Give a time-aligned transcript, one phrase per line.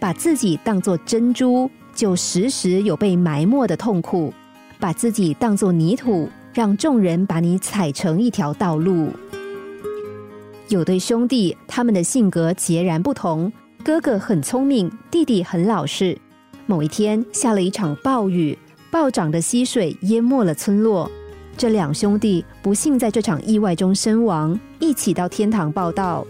[0.00, 4.32] 把自己当作珍珠，就时时有被埋没的痛苦；
[4.80, 9.10] 把自己当作泥土，让众人把你踩成一条道路。
[10.68, 13.52] 有对兄弟，他们的性格截然不同。
[13.84, 16.16] 哥哥很聪明，弟弟很老实。
[16.66, 18.56] 某一天下了一场暴雨，
[18.90, 21.10] 暴涨的溪水淹没了村落。
[21.56, 26.26] 这两兄弟不幸在这场意外中身亡，一起到天堂报道。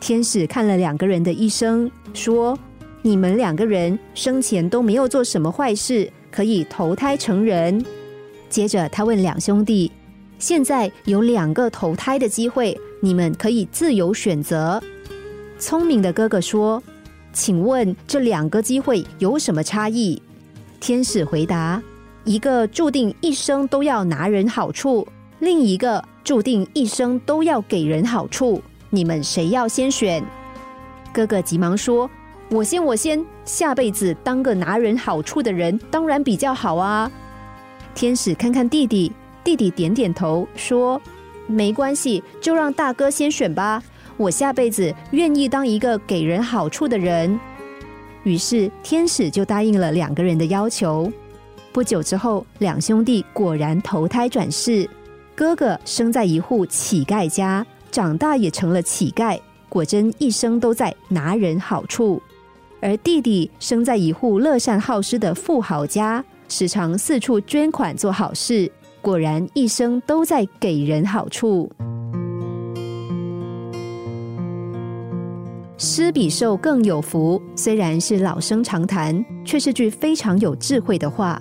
[0.00, 2.58] 天使看了两个人的一生，说
[3.02, 7.84] ：“你们两个人生前都没有做什么坏事，可以投胎成人。”
[8.48, 9.90] 接着他问两兄弟
[10.38, 14.82] ：“现在有两个投胎的机会，你们可以自由选择。”
[15.58, 16.82] 聪明的哥哥说
[17.32, 20.20] ：“请问这两个机会有什么差异？”
[20.80, 21.82] 天使回答
[22.24, 25.06] ：“一个注定一生都要拿人好处，
[25.38, 28.62] 另一个注定一生都要给人好处。
[28.90, 30.22] 你们谁要先选？”
[31.12, 32.10] 哥哥急忙说
[32.52, 37.10] ：“我先，我先，下辈子当个拿人好处的人，当然比较好啊。”
[37.96, 39.10] 天使看看弟弟，
[39.42, 41.00] 弟弟点点头说
[41.48, 43.82] ：“没关系，就让大哥先选吧。”
[44.18, 47.40] 我下辈子愿意当一个给人好处的人，
[48.22, 51.10] 于是天使就答应了两个人的要求。
[51.72, 54.86] 不久之后，两兄弟果然投胎转世。
[55.34, 62.20] 哥哥生在一户乞丐家，长大也成了乞丐，果真一生都在拿人好处；
[62.82, 68.68] 而弟弟生在一户乐善好施的富豪家，时常四处捐款做好事，
[69.00, 71.70] 果然一生都在给人好处。
[75.78, 81.40] 施比受更有福，虽然是老生常谈，却是句非常有智慧的话。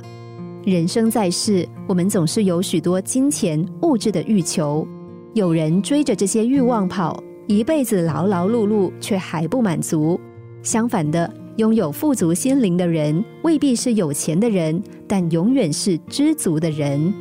[0.64, 4.88] 人生在世，我们总是有许多金钱物质的欲求，
[5.34, 10.22] 有人追着这些欲望跑，一辈子劳劳碌碌，却还不满足。
[10.64, 17.14] 相反的，拥有富足心灵的人，未必是有钱的人，但永远是知足的人。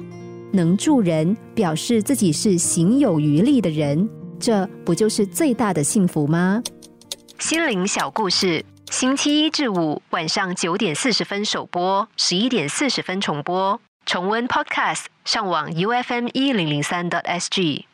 [0.53, 4.09] 能助人，表示自己是行有余力的人，
[4.39, 6.63] 这不就是最大的幸福吗？
[7.39, 13.81] 心灵小故事，星期一至五晚上九点四十分首播，十一点四十分重播。
[14.05, 17.87] 重温 Podcast，上网 U F M 一零零三 t S G。